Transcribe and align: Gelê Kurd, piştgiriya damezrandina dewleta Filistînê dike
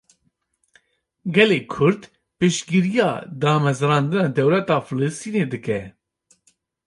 Gelê 1.35 1.59
Kurd, 1.73 2.01
piştgiriya 2.37 3.09
damezrandina 3.41 4.27
dewleta 4.37 4.77
Filistînê 4.87 5.45
dike 5.51 5.79